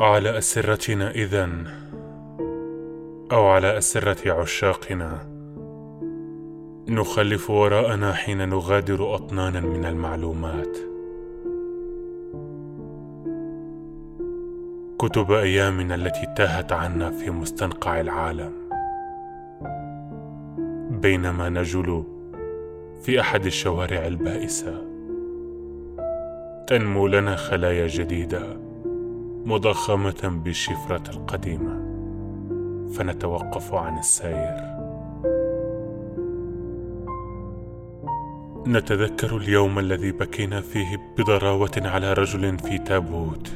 [0.00, 1.64] على أسرتنا إذن
[3.32, 5.18] أو على أسرة عشاقنا.
[6.88, 10.78] نخلف وراءنا حين نغادر أطنانا من المعلومات.
[14.98, 18.52] كتب أيامنا التي تاهت عنا في مستنقع العالم.
[20.90, 22.04] بينما نجول
[23.02, 24.84] في أحد الشوارع البائسة.
[26.66, 28.69] تنمو لنا خلايا جديدة.
[29.50, 31.80] مضخمة بالشفرة القديمة
[32.94, 34.56] فنتوقف عن السير.
[38.66, 43.52] نتذكر اليوم الذي بكينا فيه بضراوة على رجل في تابوت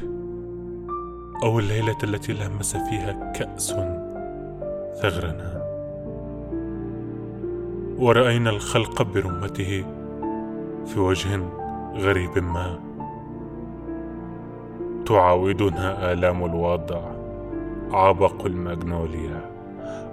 [1.43, 3.75] أو الليلة التي لمس فيها كأس
[5.01, 5.61] ثغرنا.
[7.97, 9.85] ورأينا الخلق برمته
[10.85, 11.39] في وجه
[11.95, 12.94] غريب ما.
[15.05, 17.01] تعاودنا آلام الوضع.
[17.91, 19.51] عبق الماغنوليا.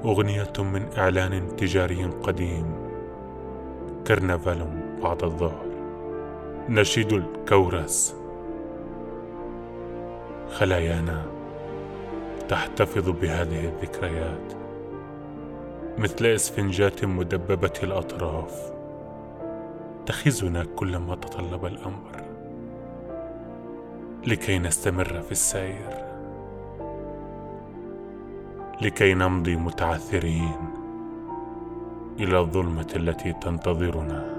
[0.04, 2.66] أغنية من إعلان تجاري قديم.
[4.06, 4.66] كرنفال
[5.02, 5.66] بعد الظهر.
[6.68, 8.16] نشيد الكورس.
[10.52, 11.22] خلايانا
[12.48, 14.52] تحتفظ بهذه الذكريات.
[15.98, 18.72] مثل إسفنجات مدببة الأطراف.
[20.06, 22.31] تخزنا كلما تطلب الأمر.
[24.26, 26.04] لكي نستمر في السير.
[28.82, 30.56] لكي نمضي متعثرين
[32.20, 34.31] إلى الظلمة التي تنتظرنا.